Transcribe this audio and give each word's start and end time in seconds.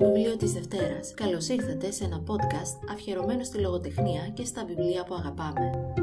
βιβλίο 0.00 0.36
της 0.36 0.52
Δευτέρας. 0.52 1.14
Καλώς 1.14 1.48
ήρθατε 1.48 1.90
σε 1.90 2.04
ένα 2.04 2.22
podcast 2.26 2.90
αφιερωμένο 2.90 3.44
στη 3.44 3.58
λογοτεχνία 3.58 4.28
και 4.28 4.44
στα 4.44 4.64
βιβλία 4.64 5.04
που 5.04 5.14
αγαπάμε. 5.14 5.94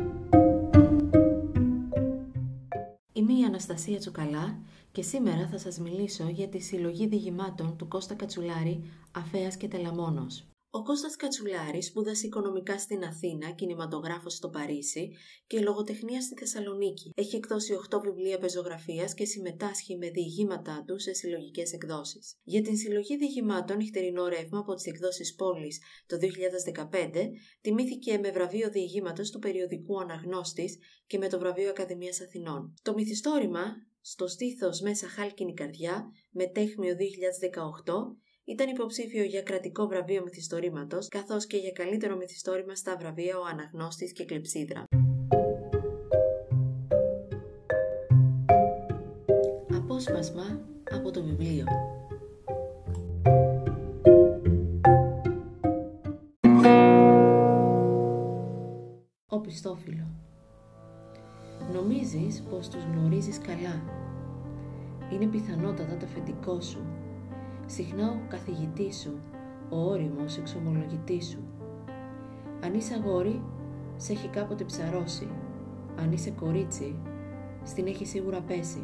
Είμαι 3.13 3.33
η 3.33 3.43
Αναστασία 3.43 3.99
Τσουκαλά 3.99 4.59
και 4.91 5.01
σήμερα 5.01 5.47
θα 5.47 5.57
σας 5.57 5.79
μιλήσω 5.79 6.29
για 6.29 6.47
τη 6.47 6.59
συλλογή 6.59 7.07
διηγημάτων 7.07 7.77
του 7.77 7.87
Κώστα 7.87 8.15
Κατσουλάρη 8.15 8.83
«Αφέας 9.11 9.57
και 9.57 9.67
Τελαμόνος». 9.67 10.45
Ο 10.77 10.83
Κώστας 10.83 11.15
Κατσουλάρης 11.15 11.85
σπούδασε 11.85 12.25
οικονομικά 12.25 12.79
στην 12.79 13.03
Αθήνα, 13.03 13.51
κινηματογράφος 13.51 14.33
στο 14.33 14.49
Παρίσι 14.49 15.11
και 15.47 15.59
λογοτεχνίας 15.59 16.23
στη 16.23 16.35
Θεσσαλονίκη. 16.35 17.11
Έχει 17.15 17.35
εκδώσει 17.35 17.73
8 17.73 17.99
βιβλία 18.03 18.37
πεζογραφίας 18.37 19.13
και 19.13 19.25
συμμετάσχει 19.25 19.97
με 19.97 20.09
διηγήματά 20.09 20.83
του 20.87 20.99
σε 20.99 21.13
συλλογικές 21.13 21.73
εκδόσεις. 21.73 22.35
Για 22.43 22.61
την 22.61 22.77
συλλογή 22.77 23.17
διηγημάτων 23.17 23.77
Νυχτερινό 23.77 24.27
Ρεύμα 24.27 24.59
από 24.59 24.73
τις 24.73 24.85
εκδόσεις 24.85 25.35
Πόλης 25.35 25.79
το 26.07 26.17
2015 26.17 27.29
τιμήθηκε 27.61 28.17
με 28.17 28.31
βραβείο 28.31 28.69
διηγήματος 28.69 29.29
του 29.31 29.39
περιοδικού 29.39 30.01
Αναγνώστης 30.01 30.77
και 31.07 31.17
με 31.17 31.29
το 31.29 31.39
βραβείο 31.39 31.69
Ακαδημίας 31.69 32.21
Αθηνών. 32.21 32.73
Το 32.81 32.93
μυθιστόρημα 32.93 33.65
στο 34.01 34.27
στήθος 34.27 34.81
μέσα 34.81 35.07
χάλκινη 35.07 35.53
καρδιά 35.53 36.11
με 36.31 36.45
τέχνιο 36.47 36.95
2018 36.95 38.26
ήταν 38.49 38.69
υποψήφιο 38.69 39.23
για 39.23 39.41
κρατικό 39.41 39.87
βραβείο 39.87 40.23
μυθιστορήματος, 40.23 41.07
καθώς 41.07 41.45
και 41.45 41.57
για 41.57 41.71
καλύτερο 41.71 42.15
μυθιστόρημα 42.15 42.75
στα 42.75 42.97
βραβεία 42.97 43.37
Ο 43.39 43.43
Αναγνώστης 43.45 44.11
και 44.11 44.25
Κλεψίδρα. 44.25 44.83
Απόσπασμα 49.75 50.61
από 50.91 51.11
το 51.11 51.23
βιβλίο 51.23 51.65
Ο 59.29 59.39
Πιστόφυλλο 59.39 60.07
Νομίζεις 61.73 62.43
πως 62.49 62.69
τους 62.69 62.83
γνωρίζεις 62.83 63.37
καλά. 63.37 63.83
Είναι 65.13 65.25
πιθανότατα 65.25 65.97
το 65.97 66.05
αφεντικό 66.05 66.61
σου 66.61 67.06
συχνά 67.67 68.09
ο 68.09 68.27
καθηγητής 68.29 68.99
σου, 68.99 69.19
ο 69.69 69.89
όριμος 69.89 70.37
εξομολογητής 70.37 71.27
σου. 71.27 71.39
Αν 72.63 72.73
είσαι 72.73 72.93
αγόρι, 72.93 73.41
σε 73.97 74.11
έχει 74.11 74.27
κάποτε 74.27 74.63
ψαρώσει. 74.63 75.27
Αν 75.99 76.11
είσαι 76.11 76.31
κορίτσι, 76.31 76.95
στην 77.63 77.87
έχει 77.87 78.05
σίγουρα 78.05 78.41
πέσει. 78.41 78.83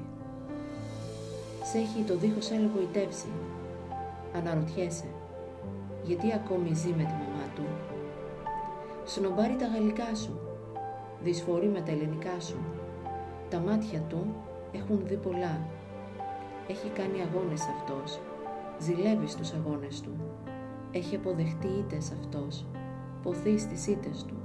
Σε 1.64 1.78
έχει 1.78 2.02
το 2.08 2.18
δίχως 2.18 2.52
άλλο 2.52 2.70
γοητεύσει. 2.76 3.28
Αναρωτιέσαι, 4.36 5.08
γιατί 6.04 6.34
ακόμη 6.34 6.74
ζει 6.74 6.90
με 6.90 7.04
τη 7.04 7.14
μαμά 7.14 7.46
του; 7.56 7.64
Σνομπάρει 9.06 9.56
τα 9.56 9.68
γαλλικά 9.68 10.16
σου, 10.16 10.40
δυσφορεί 11.24 11.68
με 11.68 11.82
τα 11.82 11.92
ελληνικά 11.92 12.40
σου. 12.40 12.58
Τα 13.50 13.60
μάτια 13.60 14.00
του 14.00 14.36
έχουν 14.72 15.02
δει 15.08 15.16
πολλά. 15.16 15.60
Έχει 16.68 16.88
κάνει 16.88 17.22
αγώνες 17.22 17.62
αυτός 17.62 18.20
ζηλεύει 18.84 19.28
στους 19.28 19.52
αγώνες 19.52 20.02
του. 20.02 20.12
Έχει 20.92 21.16
αποδεχτεί 21.16 21.68
ήτες 21.68 22.12
αυτός, 22.12 22.66
ποθεί 23.22 23.58
στις 23.58 23.88
ήτες 23.88 24.24
του. 24.24 24.36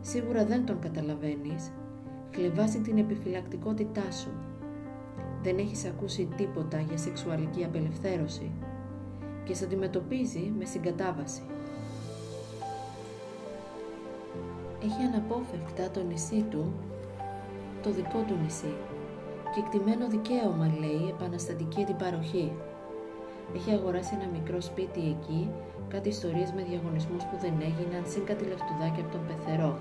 Σίγουρα 0.00 0.44
δεν 0.44 0.66
τον 0.66 0.78
καταλαβαίνεις, 0.78 1.72
χλεβάζει 2.34 2.80
την 2.80 2.98
επιφυλακτικότητά 2.98 4.10
σου. 4.10 4.30
Δεν 5.42 5.58
έχεις 5.58 5.84
ακούσει 5.84 6.28
τίποτα 6.36 6.80
για 6.80 6.98
σεξουαλική 6.98 7.64
απελευθέρωση 7.64 8.50
και 9.44 9.54
σε 9.54 9.64
αντιμετωπίζει 9.64 10.52
με 10.58 10.64
συγκατάβαση. 10.64 11.42
Έχει 14.82 15.02
αναπόφευκτα 15.02 15.90
το 15.90 16.02
νησί 16.02 16.42
του, 16.50 16.72
το 17.82 17.90
δικό 17.90 18.24
του 18.26 18.36
νησί 18.42 18.74
και 19.54 19.60
εκτιμένο 19.60 20.08
δικαίωμα 20.08 20.72
λέει 20.80 21.08
επαναστατική 21.08 21.82
αντιπαροχή. 21.82 22.52
Έχει 23.54 23.70
αγοράσει 23.70 24.14
ένα 24.20 24.30
μικρό 24.38 24.60
σπίτι 24.60 25.00
εκεί, 25.00 25.50
κάτι 25.88 26.08
ιστορίες 26.08 26.52
με 26.52 26.62
διαγωνισμούς 26.62 27.24
που 27.24 27.36
δεν 27.40 27.52
έγιναν, 27.60 28.02
συν 28.06 28.24
κάτι 28.24 28.44
λεφτουδάκια 28.44 29.02
από 29.04 29.12
τον 29.12 29.26
πεθερό. 29.26 29.78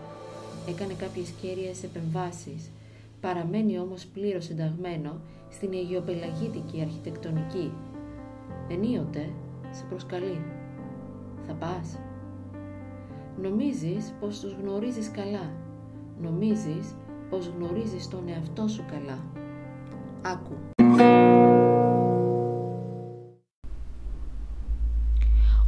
Έκανε 0.67 0.93
κάποιες 0.93 1.29
κέρυες 1.29 1.83
επεμβάσεις. 1.83 2.71
Παραμένει 3.21 3.79
όμως 3.79 4.05
πλήρως 4.05 4.49
ενταγμένο 4.49 5.19
στην 5.49 5.73
αιγιοπελαγίτικη 5.73 6.81
αρχιτεκτονική. 6.81 7.71
Ενίοτε 8.69 9.29
σε 9.71 9.83
προσκαλεί. 9.89 10.39
Θα 11.47 11.53
πας. 11.53 11.99
Νομίζεις 13.41 14.13
πως 14.19 14.39
τους 14.39 14.55
γνωρίζεις 14.61 15.11
καλά. 15.11 15.51
Νομίζεις 16.21 16.95
πως 17.29 17.51
γνωρίζεις 17.57 18.07
τον 18.07 18.27
εαυτό 18.27 18.67
σου 18.67 18.85
καλά. 18.91 19.19
Άκου. 20.21 20.74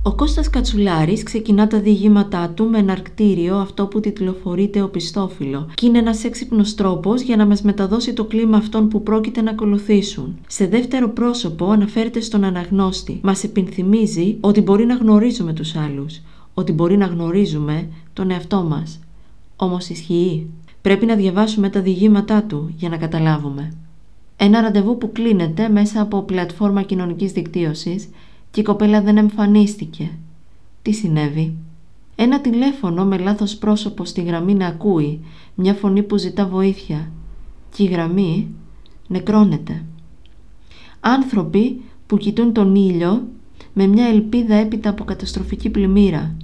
Ο 0.08 0.16
Κώστας 0.16 0.50
Κατσουλάρης 0.50 1.24
ξεκινά 1.24 1.68
τα 1.68 1.80
διηγήματά 1.80 2.50
του 2.50 2.70
με 2.70 2.78
ένα 2.78 2.92
αρκτήριο 2.92 3.56
αυτό 3.56 3.88
που 3.88 4.00
τιτλοφορείται 4.00 4.82
ο 4.82 4.90
πιστόφυλλο 4.90 5.70
και 5.74 5.86
είναι 5.86 5.98
ένας 5.98 6.24
έξυπνος 6.24 6.76
τρόπος 6.76 7.22
για 7.22 7.36
να 7.36 7.46
μας 7.46 7.62
μεταδώσει 7.62 8.14
το 8.14 8.26
κλίμα 8.26 8.58
αυτών 8.58 8.88
που 8.88 9.04
πρόκειται 9.04 9.42
να 9.42 9.52
ακολουθήσουν. 9.52 10.38
Σε 10.48 10.68
δεύτερο 10.68 11.10
πρόσωπο 11.10 11.70
αναφέρεται 11.70 12.20
στον 12.20 12.44
αναγνώστη. 12.44 13.20
Μας 13.24 13.44
επιθυμίζει 13.44 14.38
ότι 14.40 14.62
μπορεί 14.62 14.86
να 14.86 14.96
γνωρίζουμε 14.96 15.54
τους 15.54 15.76
άλλους, 15.76 16.22
ότι 16.54 16.72
μπορεί 16.72 16.98
να 16.98 17.06
γνωρίζουμε 17.06 17.88
τον 18.14 18.32
εαυτό 18.32 18.64
μας. 18.64 19.00
Όμως 19.56 19.90
ισχύει. 19.90 20.48
Πρέπει 20.82 21.06
να 21.06 21.16
διαβάσουμε 21.16 21.70
τα 21.70 21.82
διηγήματά 21.82 22.44
του 22.44 22.74
για 22.78 22.90
να 22.90 22.98
καταλάβουμε. 22.98 23.74
Ένα 24.38 24.62
ραντεβού 24.62 24.98
που 24.98 25.12
κλείνεται 25.12 25.70
μέσα 25.70 26.02
από 26.02 26.22
πλατφόρμα 26.22 26.82
κοινωνικής 26.82 27.32
δικτύωσης 27.32 28.10
και 28.52 28.60
η 28.60 28.64
κοπέλα 28.64 29.02
δεν 29.02 29.18
εμφανίστηκε. 29.18 30.12
Τι 30.82 30.92
συνέβη; 30.92 31.56
Ένα 32.16 32.42
τηλέφωνο 32.42 33.06
με 33.06 33.18
λάθος 33.18 33.56
πρόσωπο 33.56 34.06
στη 34.06 34.22
γραμμή 34.22 34.54
να 34.54 34.68
ακούει, 34.68 35.20
μια 35.56 35.74
φωνή 35.74 36.04
που 36.04 36.18
ζητά 36.18 36.48
βοήθεια 36.48 37.12
και 37.76 37.84
η 37.84 37.86
γραμμή 37.86 38.48
νεκρώνεται. 39.08 39.84
Άνθρωποι 41.00 41.82
που 42.08 42.18
κοιτούν 42.18 42.54
τον 42.54 42.76
ήλιο 42.76 43.28
με 43.74 43.88
μια 43.88 44.06
ελπίδα 44.06 44.56
έπειτα 44.56 44.90
από 44.90 45.04
καταστροφική 45.04 45.70
πλημμύρα. 45.70 46.36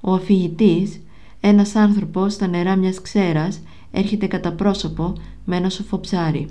Ο 0.00 0.12
αφηγητής, 0.12 1.00
ένας 1.40 1.74
άνθρωπος 1.74 2.32
στα 2.32 2.46
νερά 2.46 2.76
μιας 2.76 3.00
ξέρας, 3.00 3.60
έρχεται 3.90 4.26
κατά 4.26 4.52
πρόσωπο 4.52 5.12
με 5.44 5.56
ένα 5.56 5.70
σοφοψάρι. 5.70 6.46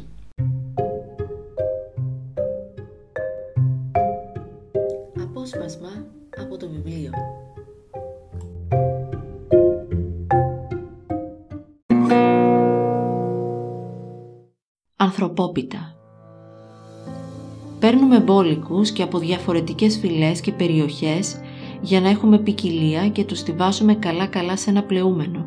Απόσπασμα 5.75 6.06
από 6.41 6.58
το 6.58 6.69
βιβλίο. 6.69 7.12
Ανθρωπόπιτα 14.96 15.96
Παίρνουμε 17.80 18.19
μπόλικους 18.19 18.91
και 18.91 19.03
από 19.03 19.19
διαφορετικές 19.19 19.97
φυλές 19.97 20.41
και 20.41 20.52
περιοχές 20.52 21.41
για 21.81 22.02
να 22.02 22.09
έχουμε 22.09 22.38
ποικιλία 22.38 23.09
και 23.09 23.24
τους 23.24 23.44
τη 23.44 23.52
βάζουμε 23.52 23.96
καλά-καλά 23.96 24.58
σε 24.58 24.69
ένα 24.69 24.84
πλεούμενο. 24.84 25.46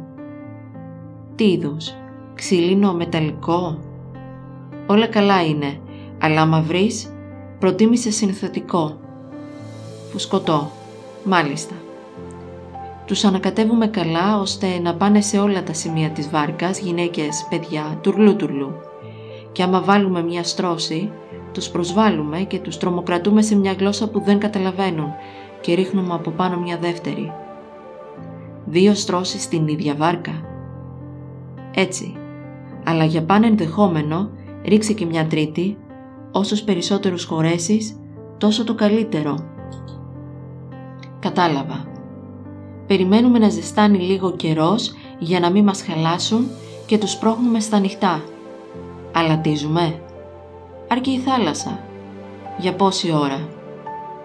Τι 1.34 1.50
είδους, 1.50 1.94
ξύλινο, 2.34 2.94
μεταλλικό; 2.94 3.78
Όλα 4.87 5.06
καλά 5.06 5.44
είναι, 5.44 5.81
αλλά 6.21 6.41
άμα 6.41 6.61
βρεις, 6.61 7.12
προτίμησε 7.58 8.11
συνθετικό 8.11 9.06
φουσκωτό. 10.10 10.70
Μάλιστα. 11.25 11.75
Τους 13.06 13.25
ανακατεύουμε 13.25 13.87
καλά 13.87 14.40
ώστε 14.40 14.78
να 14.82 14.94
πάνε 14.94 15.20
σε 15.20 15.38
όλα 15.38 15.62
τα 15.62 15.72
σημεία 15.72 16.10
της 16.10 16.31
βάρκας, 16.31 16.78
γυναίκες, 16.78 17.46
παιδιά, 17.50 17.99
τουρλού 18.00 18.37
τουρλού. 18.37 18.72
Και 19.52 19.62
άμα 19.62 19.81
βάλουμε 19.81 20.22
μια 20.22 20.44
στρώση, 20.44 21.10
τους 21.52 21.69
προσβάλλουμε 21.69 22.38
και 22.38 22.58
τους 22.58 22.76
τρομοκρατούμε 22.76 23.43
σε 23.43 23.56
μια 23.56 23.72
γλώσσα 23.72 24.08
που 24.08 24.20
δεν 24.20 24.38
καταλαβαίνουν 24.38 25.12
και 25.60 25.75
ρίχνουμε 25.75 26.14
από 26.14 26.31
πάνω 26.31 26.58
μια 26.58 26.78
δεύτερη. 26.78 27.32
Δύο 28.64 28.94
στρώσεις 28.94 29.43
στην 29.43 29.69
ίδια 29.69 29.94
βάρκα. 29.94 30.43
Έτσι. 31.75 32.16
Αλλά 32.84 33.04
για 33.04 33.22
πάνε 33.22 33.46
ενδεχόμενο, 33.46 34.31
ρίξε 34.64 34.93
και 34.93 35.06
μια 35.06 35.26
τρίτη, 35.26 35.76
όσους 36.32 36.62
περισσότερους 36.62 37.25
χωρέσεις, 37.25 38.00
τόσο 38.38 38.64
το 38.64 38.75
καλύτερο. 38.75 39.56
Κατάλαβα. 41.28 41.86
Περιμένουμε 42.86 43.38
να 43.38 43.48
ζεστάνει 43.48 43.98
λίγο 43.98 44.36
καιρός 44.36 44.94
για 45.19 45.40
να 45.40 45.50
μην 45.50 45.64
μας 45.64 45.82
χαλάσουν 45.82 46.48
και 46.86 46.98
τους 46.98 47.16
πρόχνουμε 47.16 47.60
στα 47.60 47.78
νυχτά. 47.78 48.22
Αλατίζουμε. 49.12 50.00
Αρκεί 50.88 51.10
η 51.10 51.19
θάλασσα. 51.19 51.80
Για 52.58 52.75
πόση 52.75 53.12
ώρα; 53.12 53.48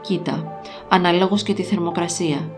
Κοίτα, 0.01 0.61
αναλόγως 0.89 1.43
και 1.43 1.53
τη 1.53 1.63
θερμοκρασία. 1.63 2.49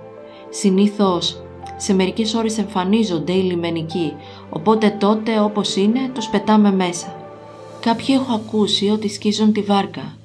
Συνήθως 0.50 1.44
σε 1.78 1.94
μερικές 1.94 2.34
ώρες 2.34 2.58
εμφανίζονται 2.58 3.34
οι 3.34 3.42
λιμενικοί, 3.42 4.14
οπότε 4.50 4.90
τότε 5.00 5.40
όπως 5.40 5.76
είναι 5.76 6.10
τους 6.14 6.28
πετάμε 6.28 6.72
μέσα. 6.72 7.16
Κάποιοι 7.80 8.08
έχω 8.20 8.34
ακούσει 8.34 8.90
ότι 8.90 9.10
σκίζουν 9.10 9.54
τη 9.54 9.62
βάρκα. 9.62 10.18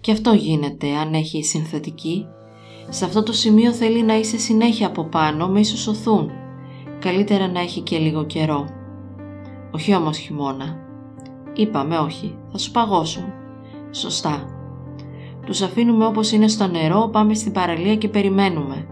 Και 0.00 0.12
αυτό 0.12 0.32
γίνεται 0.32 0.86
αν 0.94 1.14
έχει 1.14 1.44
συνθετική. 1.44 2.26
Σε 2.92 3.04
αυτό 3.04 3.22
το 3.22 3.32
σημείο 3.32 3.72
θέλει 3.72 4.02
να 4.02 4.14
είσαι 4.14 4.38
συνέχεια 4.38 4.86
από 4.86 5.04
πάνω 5.04 5.48
με 5.48 5.60
ισοσοθούν. 5.60 6.30
Καλύτερα 6.98 7.48
να 7.48 7.60
έχει 7.60 7.80
και 7.80 7.98
λίγο 7.98 8.24
καιρό. 8.24 8.68
Όχι 9.70 9.94
όμως 9.94 10.18
χειμώνα. 10.18 10.76
Είπαμε 11.52 11.98
όχι, 11.98 12.36
θα 12.52 12.58
σου 12.58 12.70
παγώσουν. 12.70 13.24
Σωστά. 13.90 14.44
Τους 15.46 15.62
αφήνουμε 15.62 16.06
όπως 16.06 16.32
είναι 16.32 16.48
στο 16.48 16.66
νερό, 16.66 17.08
πάμε 17.12 17.34
στην 17.34 17.52
παραλία 17.52 17.96
και 17.96 18.08
περιμένουμε. 18.08 18.86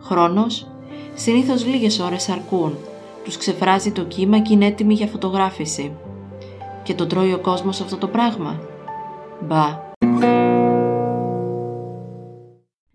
Χρόνος, 0.00 0.66
συνήθως 1.14 1.66
λίγες 1.66 1.98
ώρες 1.98 2.28
αρκούν. 2.28 2.74
Τους 3.24 3.36
ξεφράζει 3.36 3.92
το 3.92 4.04
κύμα 4.04 4.38
και 4.38 4.52
είναι 4.52 4.66
έτοιμοι 4.66 4.94
για 4.94 5.06
φωτογράφηση. 5.06 5.92
Και 6.82 6.94
το 6.94 7.06
τρώει 7.06 7.32
ο 7.32 7.38
κόσμος 7.38 7.80
αυτό 7.80 7.96
το 7.96 8.06
πράγμα. 8.06 8.60
Μπα. 9.40 9.88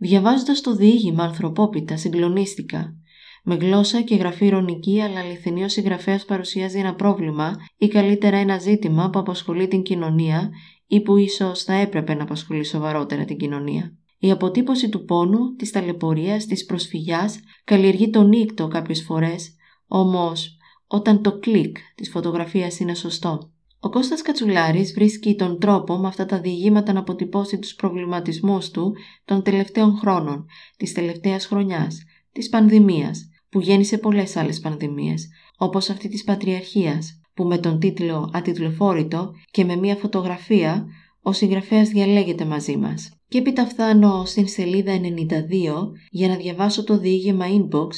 Διαβάζοντας 0.06 0.62
το 0.62 0.75
διήγημα 0.75 1.24
ανθρωπόπιτα 1.24 1.98
συγκλονίστηκα. 1.98 2.96
Με 3.44 3.56
γλώσσα 3.56 4.02
και 4.02 4.16
γραφή 4.16 4.46
ηρωνική 4.46 5.02
αλλά 5.02 5.19
αληθινή 5.19 5.63
ο 5.63 5.69
συγγραφέας 5.69 6.25
παρουσιάζει 6.25 6.80
ένα 6.80 6.96
πρόβλημα 6.96 7.56
ή 7.78 7.88
καλύτερα 7.88 8.38
ένα 8.38 8.57
ζήτημα 8.57 9.10
που 9.10 9.19
απασχολεί 9.19 9.68
την 9.68 9.81
κοινωνία 9.81 10.50
ή 10.88 11.02
που 11.02 11.18
ίσως 11.18 11.63
θα 11.63 11.74
έπρεπε 11.74 12.13
να 12.13 12.24
απασχολεί 12.24 12.63
σοβαρότερα 12.63 13.25
την 13.25 13.38
κοινωνία. 13.38 13.98
Η 14.18 14.31
αποτύπωση 14.31 14.90
του 14.90 15.06
πόνου, 15.06 15.56
της 15.56 15.72
ταλαιπωρίας, 15.72 16.46
της 16.46 16.66
προσφυγιάς 16.66 17.40
καλλιεργεί 17.63 18.10
τον 18.10 18.28
νύκτο 18.28 18.68
κάποιες 18.68 19.04
φορές, 19.04 19.56
όμως 19.88 20.57
όταν 20.88 21.22
το 21.22 21.40
κλικ 21.40 21.78
της 21.96 22.10
φωτογραφίας 22.10 22.80
είναι 22.80 22.96
σωστό. 22.96 23.52
Ο 23.86 23.90
Κώστας 23.90 24.22
Κατσουλάρης 24.22 24.94
βρίσκει 24.94 25.36
τον 25.36 25.60
τρόπο 25.60 25.98
με 25.98 26.08
αυτά 26.08 26.26
τα 26.26 26.40
διηγήματα 26.40 26.94
να 26.94 27.00
αποτυπώσει 27.00 27.60
τους 27.60 27.76
προβληματισμούς 27.76 28.70
του 28.70 28.96
των 29.26 29.44
τελευταίων 29.44 29.98
χρόνων, 29.98 30.46
της 30.78 30.94
τελευταίας 30.94 31.46
χρονιάς, 31.46 32.04
της 32.32 32.50
πανδημίας, 32.50 33.30
που 33.50 33.60
γέννησε 33.60 33.98
πολλές 33.98 34.36
άλλες 34.36 34.60
πανδημίες, 34.60 35.28
όπως 35.58 35.90
αυτή 35.90 36.10
της 36.10 36.24
Πατριαρχίας, 36.24 37.22
που 37.34 37.44
με 37.44 37.58
τον 37.58 37.80
τίτλο 37.80 38.30
«Ατιτλοφόρητο» 38.34 39.32
και 39.52 39.66
με 39.66 39.76
μία 39.76 39.96
φωτογραφία 39.96 40.86
ο 41.22 41.31
συγγραφέας 41.31 41.90
διαλέγεται 41.90 42.46
μαζί 42.46 42.78
μας. 42.78 43.12
Και 43.28 43.38
έπειτα 43.38 43.66
φτάνω 43.66 44.26
στην 44.26 44.48
σελίδα 44.48 44.94
92 44.94 45.92
για 46.10 46.28
να 46.28 46.36
διαβάσω 46.36 46.84
το 46.84 46.98
διήγημα 46.98 47.46
Inbox, 47.50 47.90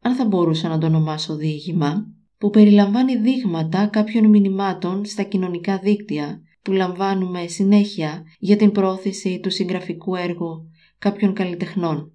αν 0.00 0.14
θα 0.14 0.24
μπορούσα 0.24 0.68
να 0.68 0.78
το 0.78 0.86
ονομάσω 0.86 1.36
διήγημα, 1.36 2.06
που 2.38 2.50
περιλαμβάνει 2.50 3.16
δείγματα 3.16 3.86
κάποιων 3.86 4.28
μηνυμάτων 4.28 5.04
στα 5.04 5.22
κοινωνικά 5.22 5.78
δίκτυα 5.78 6.42
που 6.62 6.72
λαμβάνουμε 6.72 7.46
συνέχεια 7.46 8.24
για 8.38 8.56
την 8.56 8.72
πρόθεση 8.72 9.40
του 9.40 9.50
συγγραφικού 9.50 10.14
έργου 10.14 10.70
κάποιων 10.98 11.34
καλλιτεχνών. 11.34 12.12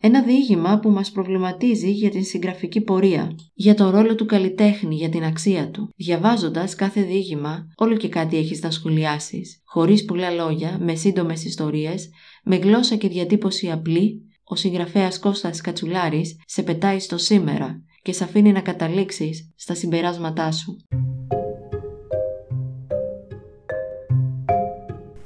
Ένα 0.00 0.22
διήγημα 0.22 0.78
που 0.78 0.90
μας 0.90 1.10
προβληματίζει 1.10 1.90
για 1.90 2.10
την 2.10 2.24
συγγραφική 2.24 2.80
πορεία, 2.80 3.36
για 3.54 3.74
τον 3.74 3.90
ρόλο 3.90 4.14
του 4.14 4.26
καλλιτέχνη, 4.26 4.94
για 4.94 5.08
την 5.08 5.24
αξία 5.24 5.70
του. 5.70 5.88
Διαβάζοντας 5.96 6.74
κάθε 6.74 7.02
διήγημα, 7.02 7.66
όλο 7.76 7.96
και 7.96 8.08
κάτι 8.08 8.36
έχεις 8.36 8.62
να 8.62 8.70
σχολιάσεις. 8.70 9.62
Χωρίς 9.64 10.04
πολλά 10.04 10.30
λόγια, 10.30 10.78
με 10.80 10.94
σύντομες 10.94 11.44
ιστορίες, 11.44 12.10
με 12.44 12.56
γλώσσα 12.56 12.96
και 12.96 13.08
διατύπωση 13.08 13.70
απλή, 13.70 14.22
ο 14.44 14.56
συγγραφέας 14.56 15.18
Κώστας 15.18 15.60
Κατσουλάρης 15.60 16.36
σε 16.46 16.62
πετάει 16.62 16.98
στο 16.98 17.18
σήμερα 17.18 17.82
και 18.08 18.14
σε 18.14 18.24
αφήνει 18.24 18.52
να 18.52 18.60
καταλήξεις 18.60 19.50
στα 19.56 19.74
συμπεράσματά 19.74 20.52
σου. 20.52 20.76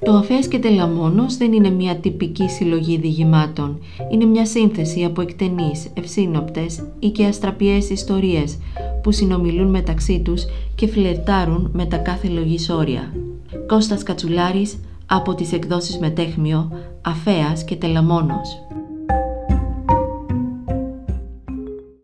Το 0.04 0.12
Αφέας 0.12 0.48
και 0.48 0.58
Τελαμόνος 0.58 1.36
δεν 1.36 1.52
είναι 1.52 1.70
μια 1.70 1.96
τυπική 1.96 2.48
συλλογή 2.48 2.98
διηγημάτων. 2.98 3.80
Είναι 4.10 4.24
μια 4.24 4.46
σύνθεση 4.46 5.04
από 5.04 5.20
εκτενείς, 5.20 5.90
ευσύνοπτες 5.94 6.88
ή 6.98 7.08
και 7.10 7.24
αστραπιές 7.24 7.90
ιστορίες 7.90 8.58
που 9.02 9.12
συνομιλούν 9.12 9.70
μεταξύ 9.70 10.20
τους 10.20 10.44
και 10.74 10.86
φλερτάρουν 10.86 11.70
με 11.72 11.86
τα 11.86 11.96
κάθε 11.96 12.28
λογής 12.28 12.70
όρια. 12.70 13.14
Κώστας 13.66 14.02
Κατσουλάρης 14.02 14.78
από 15.06 15.34
τις 15.34 15.52
εκδόσεις 15.52 15.98
Μετέχμιο, 15.98 16.70
Αφέας 17.02 17.64
και 17.64 17.76
Τελαμόνος. 17.76 18.71